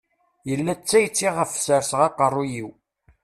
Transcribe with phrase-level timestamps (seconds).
[0.49, 2.69] Yella d tayet iɣef serseɣ aqerruy-iw.